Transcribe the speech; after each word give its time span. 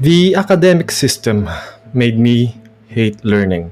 The 0.00 0.32
academic 0.32 0.88
system 0.88 1.44
made 1.92 2.16
me 2.16 2.56
hate 2.88 3.20
learning. 3.20 3.68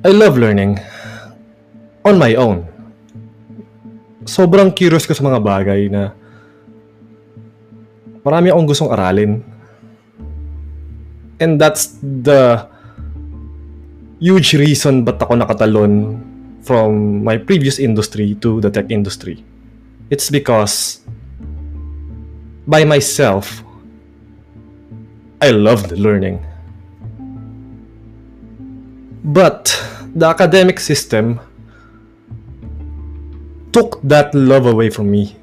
I 0.00 0.08
love 0.08 0.40
learning 0.40 0.80
on 2.00 2.16
my 2.16 2.32
own. 2.40 2.64
Sobrang 4.24 4.72
curious 4.72 5.04
ko 5.04 5.12
sa 5.12 5.20
mga 5.20 5.44
bagay 5.44 5.92
na 5.92 6.16
marami 8.24 8.48
akong 8.48 8.64
gustong 8.64 8.96
aralin. 8.96 9.44
And 11.36 11.60
that's 11.60 12.00
the 12.00 12.64
huge 14.24 14.56
reason 14.56 15.04
ba't 15.04 15.20
ako 15.20 15.36
nakatalon 15.36 16.16
from 16.64 17.20
my 17.20 17.36
previous 17.36 17.76
industry 17.76 18.40
to 18.40 18.56
the 18.64 18.72
tech 18.72 18.88
industry. 18.88 19.44
It's 20.08 20.32
because 20.32 21.04
by 22.64 22.88
myself, 22.88 23.60
I 25.42 25.50
loved 25.50 25.90
learning. 25.98 26.38
But 29.24 29.74
the 30.14 30.26
academic 30.26 30.78
system 30.78 31.40
took 33.72 33.98
that 34.06 34.30
love 34.38 34.66
away 34.70 34.86
from 34.90 35.10
me. 35.10 35.34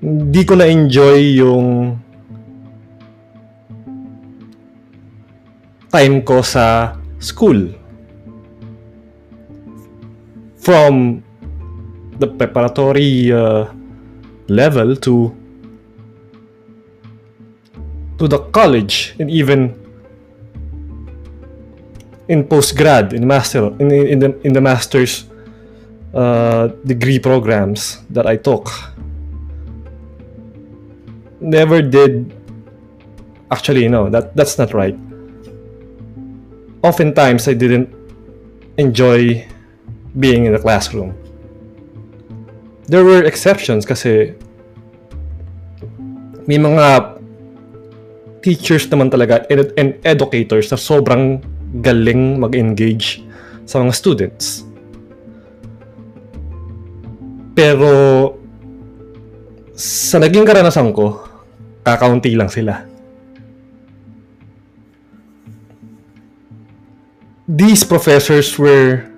Hindi 0.00 0.40
ko 0.48 0.56
na-enjoy 0.56 1.20
yung 1.36 2.00
time 5.92 6.24
ko 6.24 6.40
sa 6.40 6.96
school. 7.20 7.76
From 10.64 11.20
the 12.16 12.28
preparatory 12.40 13.36
uh, 13.36 13.68
level 14.48 14.96
to 15.04 15.36
to 18.18 18.28
the 18.28 18.38
college 18.50 19.14
and 19.18 19.30
even 19.30 19.74
in 22.28 22.44
postgrad 22.44 23.12
in 23.12 23.26
master 23.26 23.72
in, 23.78 23.90
in 23.90 24.18
the 24.18 24.30
in 24.46 24.52
the 24.52 24.60
master's 24.60 25.24
uh, 26.14 26.68
degree 26.84 27.18
programs 27.18 28.02
that 28.10 28.26
I 28.26 28.36
took 28.36 28.68
never 31.40 31.80
did 31.80 32.34
actually 33.50 33.88
no 33.88 34.10
that 34.10 34.34
that's 34.36 34.58
not 34.58 34.74
right 34.74 34.98
oftentimes 36.82 37.48
I 37.48 37.54
didn't 37.54 37.88
enjoy 38.78 39.46
being 40.18 40.46
in 40.46 40.52
the 40.52 40.58
classroom. 40.58 41.14
There 42.86 43.04
were 43.04 43.24
exceptions 43.24 43.84
kasi 43.84 44.34
may 46.48 46.56
mga 46.56 47.17
teachers 48.40 48.86
naman 48.90 49.10
talaga 49.10 49.44
and, 49.50 49.72
and 49.76 49.90
educators 50.06 50.70
na 50.70 50.78
sobrang 50.78 51.42
galing 51.84 52.38
mag-engage 52.38 53.22
sa 53.68 53.82
mga 53.82 53.92
students. 53.92 54.64
Pero 57.58 57.90
sa 59.74 60.22
naging 60.22 60.46
karanasan 60.46 60.94
ko, 60.94 61.18
kakaunti 61.82 62.34
lang 62.38 62.50
sila. 62.50 62.88
these 67.48 67.82
professors 67.82 68.58
were 68.58 69.08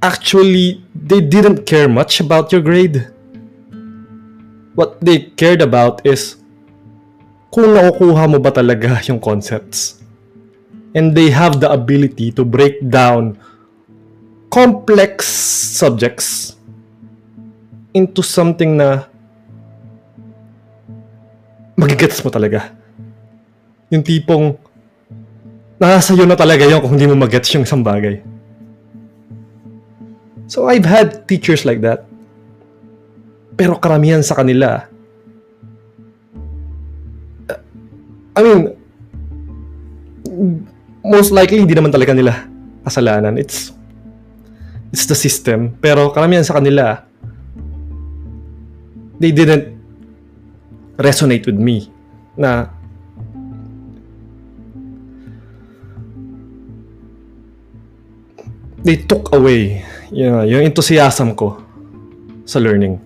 actually 0.00 0.82
they 0.96 1.20
didn't 1.20 1.66
care 1.66 1.86
much 1.88 2.18
about 2.18 2.50
your 2.50 2.62
grade. 2.62 3.12
What 4.74 5.04
they 5.04 5.30
cared 5.36 5.60
about 5.60 6.04
is 6.04 6.36
kung 7.54 7.70
nakukuha 7.70 8.26
mo 8.26 8.42
ba 8.42 8.50
talaga 8.50 8.98
yung 9.06 9.22
concepts. 9.22 10.02
And 10.94 11.14
they 11.14 11.30
have 11.30 11.62
the 11.62 11.70
ability 11.70 12.34
to 12.34 12.42
break 12.42 12.82
down 12.82 13.38
complex 14.50 15.26
subjects 15.74 16.54
into 17.94 18.22
something 18.22 18.78
na 18.78 19.06
magigets 21.78 22.22
mo 22.22 22.30
talaga. 22.30 22.74
Yung 23.90 24.06
tipong 24.06 24.54
nasa 25.78 26.14
iyo 26.14 26.26
na 26.26 26.38
talaga 26.38 26.66
yun 26.66 26.78
kung 26.78 26.94
hindi 26.94 27.10
mo 27.10 27.18
magets 27.18 27.50
yung 27.54 27.66
isang 27.66 27.82
bagay. 27.82 28.22
So 30.46 30.70
I've 30.70 30.86
had 30.86 31.26
teachers 31.26 31.66
like 31.66 31.82
that. 31.82 32.06
Pero 33.58 33.78
karamihan 33.78 34.22
sa 34.22 34.38
kanila, 34.38 34.86
I 38.34 38.40
mean, 38.42 38.60
most 41.06 41.30
likely 41.30 41.62
hindi 41.62 41.74
naman 41.74 41.94
talaga 41.94 42.10
nila 42.10 42.34
kasalanan. 42.82 43.38
It's 43.38 43.70
it's 44.90 45.06
the 45.06 45.14
system. 45.14 45.78
Pero 45.78 46.10
karamihan 46.10 46.42
sa 46.42 46.58
kanila, 46.58 47.06
they 49.22 49.30
didn't 49.30 49.70
resonate 50.98 51.46
with 51.46 51.58
me 51.58 51.90
na 52.34 52.66
they 58.82 58.98
took 59.06 59.30
away 59.34 59.82
you 60.14 60.30
know, 60.30 60.42
yung 60.46 60.62
enthusiasm 60.62 61.34
ko 61.34 61.58
sa 62.46 62.62
learning. 62.62 63.02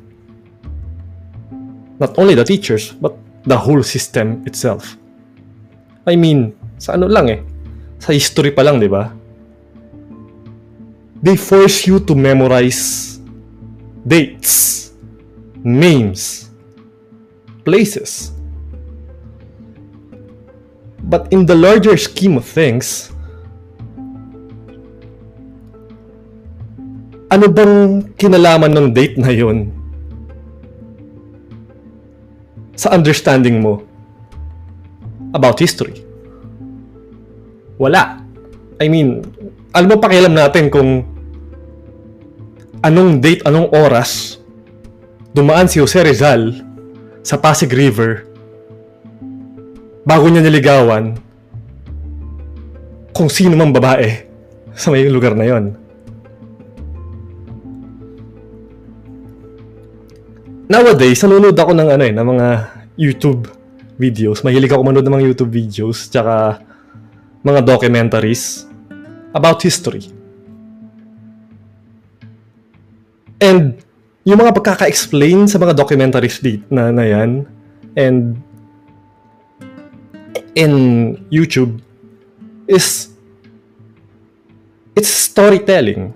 Not 1.98 2.14
only 2.20 2.36
the 2.36 2.44
teachers, 2.44 2.92
but 2.92 3.16
the 3.48 3.56
whole 3.56 3.82
system 3.82 4.44
itself. 4.46 4.96
I 6.08 6.16
mean, 6.16 6.56
sa 6.80 6.96
ano 6.96 7.04
lang 7.04 7.28
eh, 7.28 7.44
sa 8.00 8.16
history 8.16 8.48
pa 8.48 8.64
lang, 8.64 8.80
di 8.80 8.88
ba? 8.88 9.12
They 11.20 11.36
force 11.36 11.84
you 11.84 12.00
to 12.08 12.16
memorize 12.16 13.20
dates, 14.08 14.88
names, 15.60 16.48
places. 17.60 18.32
But 21.04 21.28
in 21.28 21.44
the 21.44 21.56
larger 21.56 22.00
scheme 22.00 22.40
of 22.40 22.48
things, 22.48 23.12
ano 27.28 27.52
bang 27.52 28.08
kinalaman 28.16 28.72
ng 28.72 28.86
date 28.96 29.20
na 29.20 29.28
yon 29.28 29.68
sa 32.72 32.96
understanding 32.96 33.60
mo 33.60 33.84
about 35.32 35.60
history? 35.60 36.04
Wala. 37.80 38.22
I 38.78 38.86
mean, 38.86 39.22
alam 39.74 39.88
mo 39.90 39.96
pakialam 39.98 40.34
natin 40.34 40.70
kung 40.70 41.02
anong 42.82 43.18
date, 43.18 43.42
anong 43.42 43.70
oras 43.74 44.38
dumaan 45.34 45.66
si 45.66 45.82
Jose 45.82 45.98
Rizal 46.02 46.54
sa 47.26 47.38
Pasig 47.38 47.70
River 47.74 48.26
bago 50.06 50.24
niya 50.30 50.40
niligawan 50.46 51.18
kung 53.12 53.26
sino 53.26 53.58
mang 53.58 53.74
babae 53.74 54.24
sa 54.78 54.94
may 54.94 55.06
lugar 55.10 55.34
na 55.34 55.46
yon. 55.46 55.88
nowadays, 60.68 61.24
nanonood 61.24 61.56
ako 61.56 61.72
ng 61.74 61.88
ano 61.88 62.02
eh, 62.04 62.12
ng 62.14 62.26
mga 62.28 62.46
YouTube 63.00 63.48
videos. 63.98 64.46
Mahilig 64.46 64.70
ako 64.70 64.82
manood 64.86 65.04
ng 65.04 65.14
mga 65.18 65.26
YouTube 65.34 65.52
videos, 65.52 66.06
tsaka 66.06 66.62
mga 67.42 67.60
documentaries 67.66 68.64
about 69.34 69.58
history. 69.60 70.06
And 73.42 73.78
yung 74.22 74.38
mga 74.38 74.54
pagkaka-explain 74.54 75.50
sa 75.50 75.58
mga 75.58 75.74
documentaries 75.74 76.38
di, 76.38 76.62
na, 76.70 76.90
na 76.94 77.04
yan, 77.06 77.46
and 77.98 78.38
in 80.54 80.72
YouTube, 81.30 81.82
is 82.68 83.10
it's 84.94 85.10
storytelling. 85.10 86.14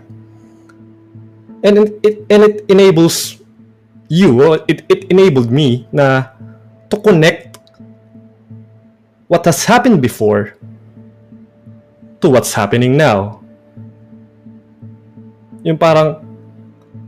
And 1.63 1.95
it, 2.03 2.27
and 2.27 2.43
it 2.43 2.57
enables 2.67 3.39
you, 4.11 4.61
it, 4.69 4.85
it 4.91 5.09
enabled 5.09 5.49
me 5.49 5.89
na 5.95 6.35
to 6.91 7.01
connect 7.01 7.42
what 9.33 9.49
has 9.49 9.65
happened 9.65 10.05
before 10.05 10.53
to 12.21 12.29
what's 12.29 12.53
happening 12.53 13.01
now. 13.01 13.41
Yung 15.65 15.81
parang, 15.81 16.21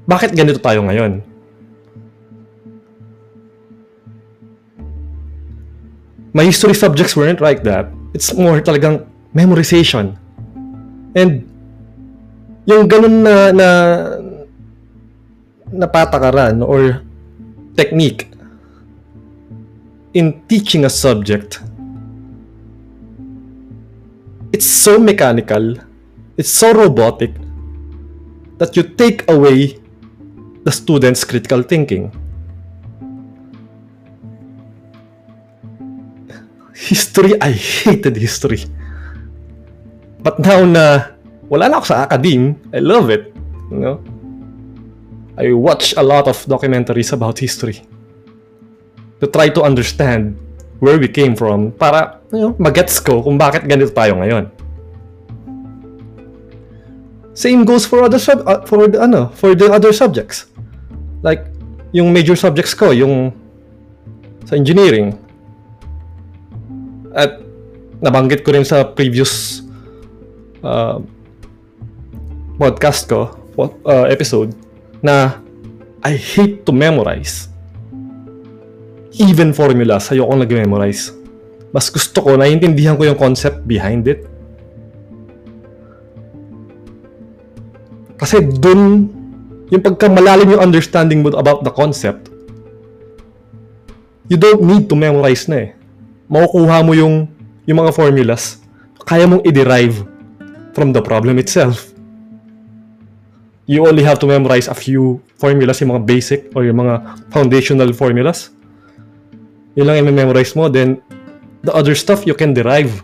bakit 0.09 0.33
ganito 0.33 0.57
tayo 0.57 0.81
ngayon? 0.89 1.21
My 6.33 6.49
history 6.49 6.73
subjects 6.73 7.13
weren't 7.13 7.45
like 7.45 7.61
that. 7.69 7.93
It's 8.17 8.33
more 8.33 8.65
talagang 8.65 9.05
memorization. 9.37 10.17
And 11.13 11.45
yung 12.65 12.89
ganun 12.89 13.21
na, 13.21 13.53
na 13.53 13.69
na 15.69 15.87
patakaran 15.87 16.65
or 16.65 17.05
technique 17.77 18.33
in 20.17 20.41
teaching 20.49 20.89
a 20.89 20.91
subject, 20.91 21.61
it's 24.55 24.71
so 24.71 25.03
mechanical, 25.03 25.75
it's 26.39 26.55
so 26.55 26.71
robotic 26.71 27.35
that 28.63 28.79
you 28.79 28.87
take 28.87 29.27
away 29.29 29.75
the 30.63 30.71
student's 30.71 31.27
critical 31.27 31.67
thinking. 31.67 32.15
History, 36.71 37.35
I 37.43 37.51
hated 37.51 38.15
history. 38.15 38.63
But 40.23 40.39
now 40.39 40.63
na 40.63 41.19
wala 41.51 41.67
na 41.67 41.83
ako 41.83 41.87
sa 41.91 42.07
academe, 42.07 42.55
I 42.71 42.79
love 42.79 43.11
it. 43.11 43.35
You 43.75 43.79
know? 43.83 43.97
I 45.35 45.51
watch 45.51 45.99
a 45.99 46.05
lot 46.07 46.31
of 46.31 46.39
documentaries 46.47 47.11
about 47.11 47.43
history 47.43 47.83
to 49.19 49.27
try 49.27 49.51
to 49.51 49.67
understand 49.67 50.39
where 50.85 51.01
we 51.01 51.09
came 51.09 51.33
from 51.33 51.73
para 51.73 52.21
you 52.29 52.45
know, 52.45 52.53
magets 52.61 53.01
ko 53.01 53.25
kung 53.25 53.41
bakit 53.41 53.65
ganito 53.65 53.89
tayo 53.89 54.21
ngayon. 54.21 54.53
Same 57.35 57.65
goes 57.65 57.89
for 57.89 58.05
other 58.05 58.21
sub 58.21 58.45
uh, 58.47 58.63
for 58.69 58.87
the 58.87 59.01
ano, 59.01 59.33
for 59.35 59.57
the 59.57 59.67
other 59.73 59.91
subjects. 59.91 60.47
Like 61.25 61.49
yung 61.91 62.13
major 62.13 62.37
subjects 62.37 62.77
ko, 62.77 62.93
yung 62.93 63.33
sa 64.45 64.55
engineering. 64.55 65.17
At 67.17 67.41
nabanggit 67.99 68.45
ko 68.45 68.53
rin 68.53 68.63
sa 68.63 68.85
previous 68.85 69.65
uh, 70.63 71.01
podcast 72.61 73.09
ko, 73.09 73.35
uh, 73.57 74.07
episode, 74.07 74.55
na 75.03 75.41
I 76.05 76.15
hate 76.15 76.69
to 76.69 76.73
memorize. 76.75 77.49
Even 79.19 79.55
formulas, 79.55 80.11
ayoko 80.11 80.35
nag-memorize. 80.35 81.15
Mas 81.75 81.91
gusto 81.91 82.23
ko, 82.23 82.35
naiintindihan 82.39 82.95
ko 82.95 83.07
yung 83.07 83.19
concept 83.19 83.67
behind 83.67 84.07
it. 84.07 84.27
Kasi 88.15 88.43
dun, 88.43 89.11
yung 89.75 89.83
pagka 89.83 90.07
malalim 90.07 90.55
yung 90.55 90.63
understanding 90.71 91.23
mo 91.23 91.35
about 91.35 91.67
the 91.67 91.71
concept, 91.75 92.31
you 94.31 94.39
don't 94.39 94.63
need 94.63 94.87
to 94.87 94.95
memorize 94.95 95.51
na 95.51 95.67
eh. 95.67 95.71
Makukuha 96.31 96.87
mo 96.87 96.95
yung, 96.95 97.27
yung 97.67 97.79
mga 97.83 97.91
formulas, 97.91 98.63
kaya 99.03 99.27
mong 99.27 99.43
i-derive 99.43 100.07
from 100.73 100.95
the 100.95 101.03
problem 101.03 101.43
itself. 101.43 101.91
You 103.67 103.83
only 103.83 104.07
have 104.07 104.23
to 104.23 104.29
memorize 104.31 104.71
a 104.71 104.77
few 104.77 105.19
formulas, 105.37 105.83
yung 105.83 105.99
mga 105.99 106.05
basic 106.07 106.41
or 106.55 106.63
yung 106.63 106.81
mga 106.81 107.19
foundational 107.35 107.91
formulas. 107.91 108.54
Yun 109.75 109.87
lang 109.91 109.97
yung 110.03 110.15
memorize 110.15 110.55
mo, 110.55 110.71
then 110.71 111.03
the 111.67 111.75
other 111.75 111.99
stuff 111.99 112.23
you 112.27 112.35
can 112.35 112.55
derive 112.55 113.03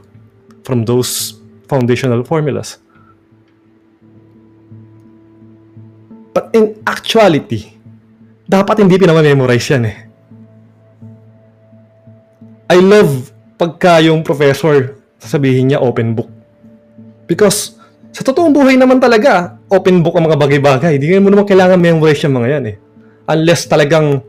from 0.62 0.86
those 0.86 1.38
foundational 1.66 2.22
formulas. 2.22 2.78
But 6.30 6.54
in 6.54 6.78
actuality, 6.86 7.74
dapat 8.46 8.86
hindi 8.86 8.94
pinamamemorize 8.98 9.66
yan 9.74 9.84
eh. 9.90 9.98
I 12.70 12.78
love 12.78 13.34
pagka 13.58 13.98
yung 13.98 14.22
professor 14.22 14.94
sasabihin 15.18 15.74
niya 15.74 15.82
open 15.82 16.14
book. 16.14 16.30
Because 17.26 17.76
sa 18.10 18.22
totoong 18.22 18.54
buhay 18.54 18.74
naman 18.74 18.98
talaga, 18.98 19.58
open 19.70 20.02
book 20.02 20.18
ang 20.18 20.26
mga 20.26 20.38
bagay-bagay. 20.38 20.98
Hindi 20.98 21.18
mo 21.18 21.30
naman 21.30 21.46
kailangan 21.46 21.78
memorize 21.78 22.22
yung 22.26 22.34
mga 22.38 22.48
yan 22.58 22.64
eh. 22.74 22.76
Unless 23.30 23.70
talagang 23.70 24.22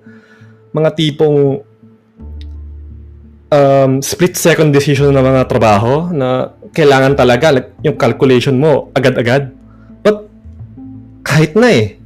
mga 0.73 0.89
tipong 0.93 1.65
um, 3.51 3.99
split 3.99 4.39
second 4.39 4.71
decision 4.71 5.11
na 5.11 5.21
mga 5.21 5.45
trabaho 5.45 6.09
na 6.09 6.55
kailangan 6.71 7.13
talaga 7.19 7.51
like, 7.51 7.69
yung 7.83 7.99
calculation 7.99 8.55
mo 8.55 8.89
agad-agad. 8.95 9.51
But 10.01 10.31
kahit 11.21 11.53
na 11.59 11.69
eh. 11.69 11.99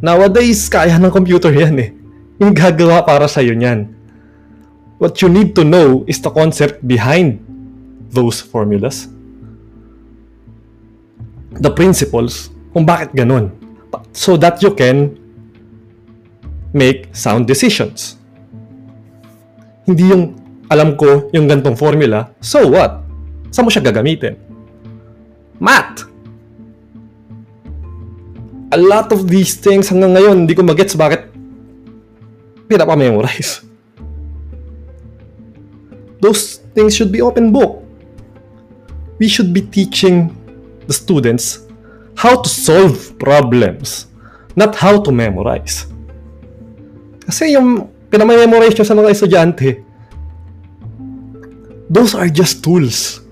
Nowadays, 0.00 0.64
kaya 0.72 0.96
ng 0.96 1.12
computer 1.12 1.52
yan 1.52 1.76
eh. 1.76 1.92
Yung 2.40 2.56
gagawa 2.56 3.04
para 3.04 3.28
sa 3.28 3.44
iyo 3.44 3.52
niyan. 3.52 3.92
What 4.96 5.20
you 5.20 5.28
need 5.28 5.52
to 5.60 5.64
know 5.64 6.08
is 6.08 6.20
the 6.24 6.32
concept 6.32 6.80
behind 6.80 7.40
those 8.08 8.40
formulas. 8.40 9.12
The 11.60 11.68
principles 11.68 12.48
kung 12.72 12.88
bakit 12.88 13.12
ganun. 13.12 13.52
So 14.16 14.40
that 14.40 14.64
you 14.64 14.72
can 14.72 15.20
make 16.72 17.12
sound 17.12 17.44
decisions. 17.44 18.19
Hindi 19.84 20.04
yung 20.10 20.24
alam 20.70 20.94
ko 20.94 21.28
yung 21.34 21.50
gantong 21.50 21.74
formula, 21.74 22.30
so 22.38 22.62
what? 22.70 23.02
Saan 23.50 23.66
mo 23.66 23.70
siya 23.74 23.82
gagamitin? 23.82 24.38
Math! 25.58 26.06
A 28.70 28.78
lot 28.78 29.10
of 29.10 29.26
these 29.26 29.58
things 29.58 29.90
hanggang 29.90 30.14
ngayon, 30.14 30.46
hindi 30.46 30.54
ko 30.54 30.62
magets 30.62 30.94
bakit 30.94 31.26
pinapamemorize. 32.70 33.66
Those 36.22 36.62
things 36.70 36.94
should 36.94 37.10
be 37.10 37.18
open 37.18 37.50
book. 37.50 37.82
We 39.18 39.26
should 39.26 39.50
be 39.50 39.66
teaching 39.66 40.30
the 40.86 40.94
students 40.94 41.66
how 42.14 42.38
to 42.38 42.48
solve 42.48 43.18
problems, 43.18 44.06
not 44.54 44.78
how 44.78 45.02
to 45.02 45.10
memorize. 45.10 45.90
Kasi 47.26 47.58
yung 47.58 47.90
pinamemorize 48.10 48.74
nyo 48.74 48.86
sa 48.86 48.98
mga 48.98 49.12
estudyante, 49.14 49.68
those 51.86 52.18
are 52.18 52.26
just 52.26 52.60
tools. 52.60 53.22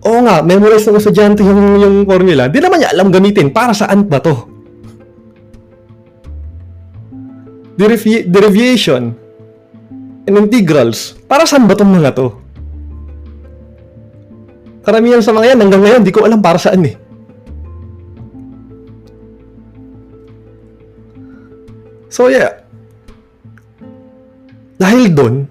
Oo 0.00 0.24
nga, 0.24 0.40
memorize 0.40 0.88
ng 0.88 0.96
estudyante 0.96 1.44
yung, 1.44 1.76
yung 1.76 1.96
formula. 2.08 2.48
Di 2.48 2.56
naman 2.56 2.80
niya 2.80 2.96
alam 2.96 3.12
gamitin. 3.12 3.52
Para 3.52 3.76
saan 3.76 4.08
ba 4.08 4.16
to? 4.24 4.32
Derivi- 7.76 8.24
derivation 8.24 9.12
and 10.24 10.36
integrals. 10.40 11.20
Para 11.28 11.44
saan 11.44 11.68
ba 11.68 11.76
tong 11.76 11.92
mga 11.92 12.16
to? 12.16 12.32
Karamihan 14.80 15.20
sa 15.20 15.36
mga 15.36 15.52
yan, 15.52 15.58
hanggang 15.68 15.84
ngayon, 15.84 16.00
di 16.00 16.12
ko 16.12 16.24
alam 16.24 16.40
para 16.40 16.56
saan 16.56 16.80
eh. 16.88 16.96
So 22.08 22.32
yeah. 22.32 22.64
Dahil 24.80 25.12
doon, 25.12 25.44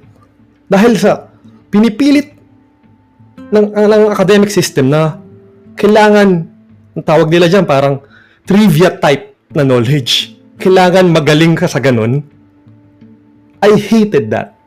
dahil 0.66 0.98
sa 0.98 1.30
pinipilit 1.70 2.34
ng, 3.54 3.66
ng 3.78 4.04
academic 4.10 4.50
system 4.50 4.90
na 4.90 5.22
kailangan, 5.78 6.50
ang 6.98 7.06
tawag 7.06 7.30
nila 7.30 7.46
dyan, 7.46 7.70
parang 7.70 8.02
trivia 8.42 8.90
type 8.90 9.38
na 9.54 9.62
knowledge. 9.62 10.34
Kailangan 10.58 11.14
magaling 11.14 11.54
ka 11.54 11.70
sa 11.70 11.78
ganun. 11.78 12.26
I 13.62 13.78
hated 13.78 14.34
that. 14.34 14.58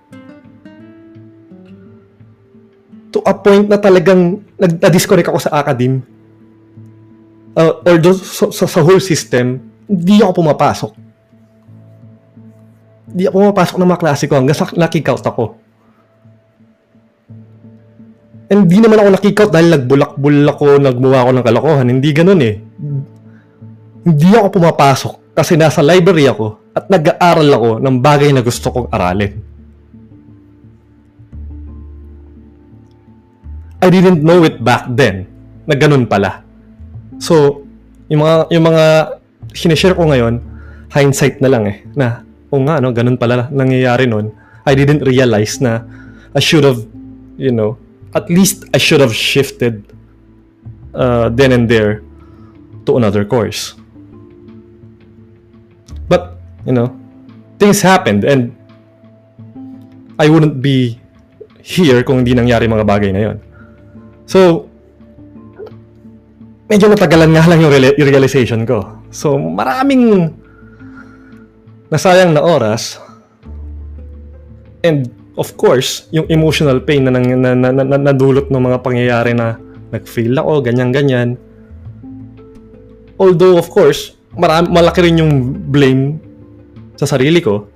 To 3.12 3.18
a 3.26 3.34
point 3.34 3.66
na 3.66 3.82
talagang 3.82 4.46
nag-disconnect 4.62 5.26
ako 5.26 5.42
sa 5.42 5.58
academe. 5.58 6.06
Uh, 7.52 7.82
or 7.84 7.98
do, 7.98 8.14
sa, 8.14 8.48
sa, 8.48 8.64
sa 8.64 8.80
whole 8.80 9.02
system, 9.02 9.60
hindi 9.90 10.22
ako 10.22 10.40
pumapasok. 10.40 11.01
Hindi 13.12 13.28
ako 13.28 13.36
pumapasok 13.44 13.76
ng 13.76 13.90
mga 13.92 14.00
klase 14.00 14.24
ko 14.24 14.34
hanggang 14.40 14.56
sa 14.56 14.66
nakikout 14.72 15.20
ako. 15.20 15.44
And 18.48 18.68
di 18.68 18.80
naman 18.80 19.00
ako 19.00 19.08
nakikout 19.16 19.50
dahil 19.52 19.68
nagbulak-bulak 19.72 20.56
ako, 20.56 20.80
nagmuha 20.80 21.18
ako 21.24 21.30
ng 21.36 21.44
kalokohan. 21.44 21.86
Hindi 21.92 22.08
ganun 22.12 22.40
eh. 22.40 22.56
Hindi 24.02 24.28
ako 24.32 24.48
pumapasok 24.48 25.12
kasi 25.36 25.56
nasa 25.56 25.84
library 25.84 26.28
ako 26.28 26.72
at 26.72 26.88
nag-aaral 26.88 27.48
ako 27.52 27.70
ng 27.84 27.96
bagay 28.00 28.32
na 28.32 28.40
gusto 28.40 28.72
kong 28.72 28.88
aralin. 28.92 29.32
I 33.82 33.88
didn't 33.90 34.24
know 34.24 34.40
it 34.46 34.62
back 34.64 34.88
then 34.88 35.28
na 35.68 35.74
ganun 35.76 36.08
pala. 36.08 36.46
So, 37.20 37.64
yung 38.08 38.24
mga, 38.24 38.36
yung 38.52 38.64
mga 38.68 38.84
sinishare 39.52 39.96
ko 39.96 40.06
ngayon, 40.08 40.40
hindsight 40.92 41.40
na 41.40 41.50
lang 41.50 41.64
eh, 41.66 41.76
na, 41.96 42.22
o 42.52 42.60
nga, 42.68 42.84
no, 42.84 42.92
ganun 42.92 43.16
pala 43.16 43.48
nangyayari 43.48 44.04
nun. 44.04 44.28
I 44.68 44.76
didn't 44.76 45.02
realize 45.02 45.58
na 45.58 45.80
I 46.36 46.40
should 46.44 46.62
have, 46.68 46.84
you 47.40 47.50
know, 47.50 47.80
at 48.12 48.28
least 48.28 48.68
I 48.76 48.78
should 48.78 49.00
have 49.00 49.16
shifted 49.16 49.88
uh, 50.92 51.32
then 51.32 51.56
and 51.56 51.64
there 51.64 52.04
to 52.84 53.00
another 53.00 53.24
course. 53.24 53.72
But, 56.12 56.36
you 56.68 56.76
know, 56.76 56.92
things 57.56 57.80
happened 57.80 58.28
and 58.28 58.52
I 60.20 60.28
wouldn't 60.28 60.60
be 60.60 61.00
here 61.64 62.04
kung 62.04 62.20
hindi 62.20 62.36
nangyari 62.36 62.68
mga 62.68 62.84
bagay 62.84 63.10
na 63.16 63.20
yon. 63.32 63.36
So, 64.28 64.68
medyo 66.68 66.92
natagalan 66.92 67.32
nga 67.32 67.48
lang 67.48 67.64
yung 67.64 67.72
reali- 67.72 67.96
realization 67.96 68.68
ko. 68.68 69.02
So, 69.08 69.40
maraming 69.40 70.36
nasayang 71.92 72.32
na 72.32 72.40
oras 72.40 72.96
And 74.82 75.06
of 75.38 75.54
course, 75.54 76.10
yung 76.10 76.26
emotional 76.26 76.82
pain 76.82 77.06
na, 77.06 77.14
nang- 77.14 77.38
na, 77.38 77.54
na, 77.54 77.70
na, 77.70 77.82
na 77.86 77.96
nadulot 78.10 78.50
ng 78.50 78.62
mga 78.62 78.78
pangyayari 78.82 79.32
na 79.32 79.56
nag-fail 79.94 80.34
ako, 80.34 80.66
ganyan-ganyan. 80.66 81.38
Although, 83.16 83.56
of 83.56 83.70
course, 83.70 84.18
marami, 84.34 84.74
malaki 84.74 85.00
rin 85.06 85.22
yung 85.22 85.34
blame 85.70 86.18
sa 86.98 87.06
sarili 87.06 87.38
ko. 87.38 87.70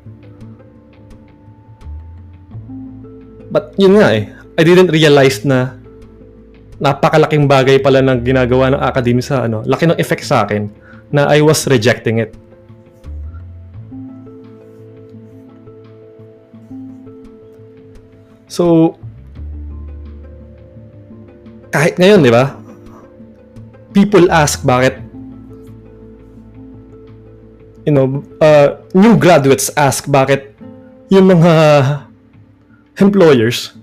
But 3.47 3.79
yun 3.79 4.03
nga 4.03 4.11
eh, 4.11 4.27
I 4.59 4.63
didn't 4.67 4.91
realize 4.91 5.47
na 5.47 5.79
napakalaking 6.83 7.47
bagay 7.47 7.81
pala 7.81 8.03
ng 8.03 8.21
ginagawa 8.27 8.75
ng 8.75 8.83
academy 8.83 9.23
sa 9.23 9.47
ano, 9.47 9.63
laki 9.65 9.89
ng 9.89 9.97
effect 9.97 10.27
sa 10.27 10.45
akin 10.45 10.69
na 11.15 11.31
I 11.31 11.41
was 11.41 11.65
rejecting 11.71 12.19
it. 12.21 12.35
So, 18.57 18.97
kahit 21.69 22.01
ngayon, 22.01 22.25
di 22.25 22.33
ba? 22.33 22.57
People 23.93 24.33
ask 24.33 24.65
bakit 24.65 25.05
you 27.85 27.93
know, 27.93 28.25
uh, 28.41 28.81
new 28.97 29.15
graduates 29.15 29.69
ask 29.77 30.09
bakit 30.09 30.57
yung 31.13 31.31
mga 31.31 31.53
employers 32.97 33.77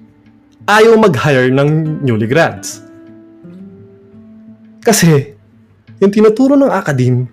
ayaw 0.66 0.98
mag-hire 0.98 1.54
ng 1.54 2.02
newly 2.02 2.26
grads. 2.26 2.82
Kasi, 4.84 5.38
yung 6.02 6.12
tinuturo 6.12 6.58
ng 6.58 6.68
academe, 6.68 7.30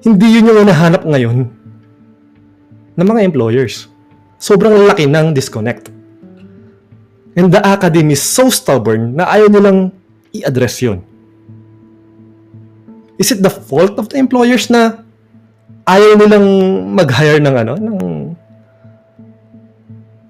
hindi 0.00 0.26
yun 0.38 0.48
yung 0.48 0.64
nahanap 0.64 1.04
ngayon 1.04 1.50
ng 2.96 3.06
mga 3.06 3.20
employers. 3.26 3.90
Sobrang 4.40 4.88
laki 4.88 5.04
ng 5.04 5.36
disconnect. 5.36 5.99
And 7.38 7.52
the 7.54 7.62
academy 7.62 8.18
is 8.18 8.22
so 8.22 8.50
stubborn 8.50 9.14
na 9.14 9.30
ayaw 9.30 9.46
nilang 9.46 9.94
i-address 10.34 10.82
yun. 10.82 11.02
Is 13.20 13.30
it 13.30 13.44
the 13.44 13.52
fault 13.52 14.00
of 14.00 14.10
the 14.10 14.18
employers 14.18 14.72
na 14.72 15.04
ayaw 15.86 16.18
nilang 16.18 16.46
mag-hire 16.96 17.38
ng 17.38 17.54
ano, 17.54 17.74
ng 17.76 17.98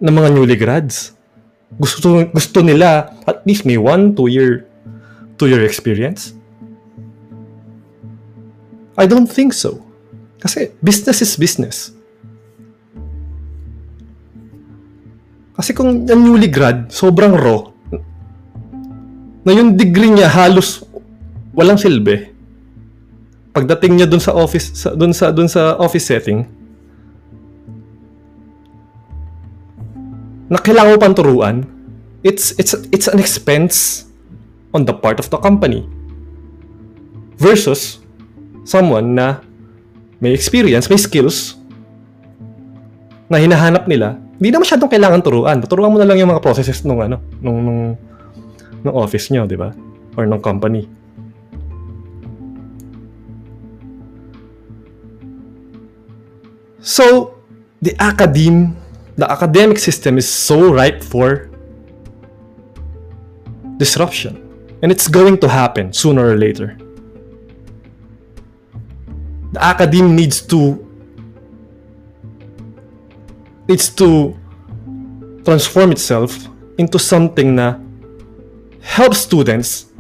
ng 0.01 0.15
mga 0.15 0.29
newly 0.35 0.57
grads? 0.59 1.17
Gusto 1.79 2.27
gusto 2.35 2.59
nila 2.61 3.15
at 3.25 3.47
least 3.47 3.65
may 3.65 3.79
one, 3.79 4.13
two 4.13 4.29
year 4.29 4.67
two 5.41 5.49
year 5.49 5.65
experience? 5.65 6.35
I 9.01 9.09
don't 9.09 9.31
think 9.31 9.57
so. 9.57 9.81
Kasi 10.43 10.73
business 10.85 11.25
is 11.25 11.33
business. 11.39 11.97
Kasi 15.61 15.77
kung 15.77 16.09
yung 16.09 16.25
newly 16.25 16.49
grad, 16.49 16.89
sobrang 16.89 17.37
raw, 17.37 17.69
na 19.45 19.53
yung 19.53 19.77
degree 19.77 20.09
niya 20.09 20.33
halos 20.33 20.81
walang 21.53 21.77
silbi. 21.77 22.33
Pagdating 23.53 24.01
niya 24.01 24.09
dun 24.09 24.25
sa 24.25 24.33
office, 24.33 24.73
sa, 24.73 24.97
dun 24.97 25.13
sa 25.13 25.29
dun 25.29 25.53
sa 25.53 25.77
office 25.77 26.09
setting, 26.09 26.49
na 30.49 30.57
kailangan 30.57 30.97
pang 30.97 31.13
turuan, 31.13 31.69
it's 32.25 32.57
it's 32.57 32.73
it's 32.89 33.13
an 33.13 33.21
expense 33.21 34.09
on 34.73 34.89
the 34.89 34.97
part 34.97 35.21
of 35.21 35.29
the 35.29 35.37
company. 35.37 35.85
Versus 37.37 38.01
someone 38.65 39.13
na 39.13 39.45
may 40.25 40.33
experience, 40.33 40.89
may 40.89 40.97
skills 40.97 41.61
na 43.29 43.37
hinahanap 43.37 43.85
nila, 43.85 44.17
hindi 44.41 44.57
na 44.57 44.65
masyadong 44.65 44.89
kailangan 44.89 45.21
turuan. 45.21 45.61
Turuan 45.69 45.93
mo 45.93 46.01
na 46.01 46.09
lang 46.09 46.17
yung 46.17 46.33
mga 46.33 46.41
processes 46.41 46.81
nung 46.89 47.05
ano, 47.05 47.21
nung 47.45 47.61
nung, 47.61 47.81
nung 48.81 48.97
office 48.97 49.29
niyo, 49.29 49.45
di 49.45 49.53
ba? 49.53 49.69
Or 50.17 50.25
ng 50.25 50.41
company. 50.41 50.89
So, 56.81 57.37
the 57.85 57.93
academe, 58.01 58.81
the 59.21 59.29
academic 59.29 59.77
system 59.77 60.17
is 60.17 60.25
so 60.25 60.73
ripe 60.73 61.05
for 61.05 61.53
disruption. 63.77 64.41
And 64.81 64.89
it's 64.89 65.05
going 65.05 65.37
to 65.45 65.49
happen 65.53 65.93
sooner 65.93 66.33
or 66.33 66.41
later. 66.41 66.81
The 69.53 69.61
academe 69.61 70.17
needs 70.17 70.41
to 70.49 70.81
needs 73.71 73.87
to 73.95 74.35
transform 75.47 75.95
itself 75.95 76.51
into 76.83 76.99
something 76.99 77.55
na 77.55 77.79
helps 78.83 79.23
students 79.23 79.95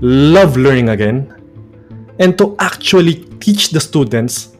love 0.00 0.56
learning 0.56 0.88
again 0.88 1.28
and 2.16 2.40
to 2.40 2.56
actually 2.56 3.28
teach 3.36 3.76
the 3.76 3.80
students 3.80 4.56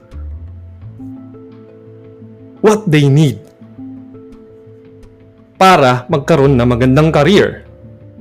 what 2.60 2.84
they 2.84 3.08
need 3.08 3.40
para 5.56 6.04
magkaroon 6.12 6.60
na 6.60 6.68
magandang 6.68 7.08
career 7.08 7.64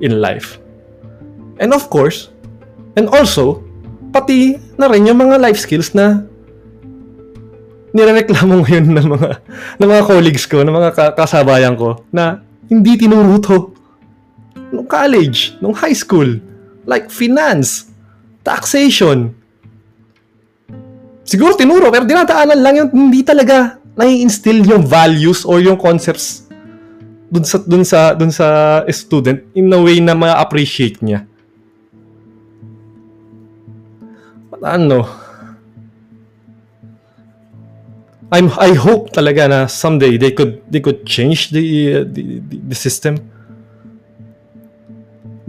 in 0.00 0.24
life. 0.24 0.56
And 1.60 1.76
of 1.76 1.92
course, 1.92 2.32
and 2.96 3.12
also, 3.12 3.60
pati 4.12 4.56
na 4.80 4.88
rin 4.88 5.04
yung 5.04 5.20
mga 5.20 5.36
life 5.36 5.60
skills 5.60 5.92
na 5.92 6.24
nirereklamo 7.90 8.62
ngayon 8.62 8.86
ng 8.94 9.06
mga 9.06 9.30
ng 9.82 9.88
mga 9.88 10.04
colleagues 10.06 10.46
ko, 10.46 10.62
ng 10.62 10.74
mga 10.74 11.18
kasabayan 11.18 11.74
ko 11.74 12.06
na 12.14 12.42
hindi 12.70 12.94
tinuro 12.94 13.38
to 13.42 13.74
nung 14.70 14.86
college, 14.86 15.58
nung 15.58 15.74
high 15.74 15.94
school, 15.94 16.38
like 16.86 17.10
finance, 17.10 17.90
taxation. 18.46 19.34
Siguro 21.26 21.54
tinuro 21.54 21.90
pero 21.90 22.06
dinadaanan 22.06 22.58
lang 22.58 22.74
yung 22.78 22.90
hindi 22.90 23.22
talaga 23.22 23.78
nai-instill 23.98 24.62
yung 24.66 24.86
values 24.86 25.42
or 25.42 25.58
yung 25.62 25.78
concepts 25.78 26.46
dun 27.30 27.46
sa 27.46 27.56
dun 27.62 27.84
sa 27.86 28.00
dun 28.18 28.32
sa 28.34 28.46
student 28.90 29.38
in 29.54 29.70
a 29.70 29.78
way 29.78 30.02
na 30.02 30.18
ma-appreciate 30.18 30.98
niya. 30.98 31.26
But 34.50 34.66
ano, 34.66 35.06
I'm 38.30 38.46
I 38.62 38.78
hope 38.78 39.10
talaga 39.10 39.50
na 39.50 39.58
someday 39.66 40.14
they 40.14 40.30
could 40.30 40.62
they 40.70 40.78
could 40.78 41.02
change 41.02 41.50
the 41.50 42.06
the, 42.06 42.38
the, 42.38 42.56
the 42.70 42.78
system. 42.78 43.18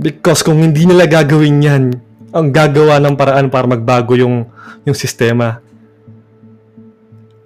Because 0.01 0.41
kung 0.41 0.57
hindi 0.57 0.89
nila 0.89 1.05
gagawin 1.05 1.61
'yan, 1.61 1.83
ang 2.33 2.49
gagawa 2.49 2.97
ng 2.97 3.13
paraan 3.13 3.53
para 3.53 3.69
magbago 3.69 4.17
yung 4.17 4.49
yung 4.81 4.97
sistema 4.97 5.61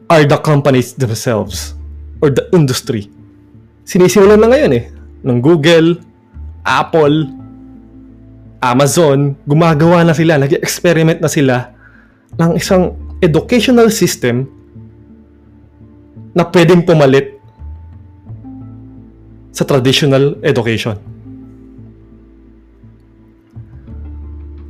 are 0.08 0.24
the 0.24 0.40
companies 0.40 0.96
themselves 0.96 1.76
or 2.24 2.32
the 2.32 2.48
industry. 2.56 3.12
Sinisimulan 3.84 4.40
na 4.40 4.48
ngayon 4.48 4.72
eh 4.72 4.86
ng 5.28 5.44
Google, 5.44 6.00
Apple, 6.64 7.28
Amazon, 8.64 9.36
gumagawa 9.44 10.08
na 10.08 10.16
sila, 10.16 10.40
nag-experiment 10.40 11.20
na 11.20 11.28
sila 11.28 11.76
ng 12.40 12.56
isang 12.56 12.96
educational 13.20 13.92
system 13.92 14.55
na 16.36 16.44
pwedeng 16.52 16.84
pumalit 16.84 17.40
sa 19.56 19.64
traditional 19.64 20.36
education. 20.44 21.00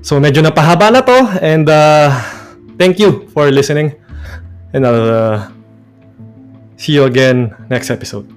So 0.06 0.22
medyo 0.22 0.46
napahaba 0.46 0.94
na 0.94 1.02
to 1.02 1.18
and 1.42 1.66
uh, 1.66 2.14
thank 2.78 3.02
you 3.02 3.26
for 3.34 3.50
listening 3.50 3.98
and 4.70 4.86
I'll 4.86 5.10
uh, 5.10 5.38
see 6.78 6.94
you 6.94 7.10
again 7.10 7.58
next 7.74 7.90
episode. 7.90 8.35